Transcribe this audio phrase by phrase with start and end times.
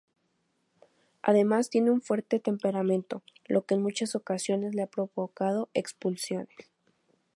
[1.21, 6.71] Además tiene un fuerte temperamento lo que en muchas ocasiones le ha provocado expulsiones.